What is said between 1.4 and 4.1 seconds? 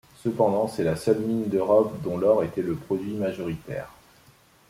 d'Europe dont l'or était le produit majoritaire.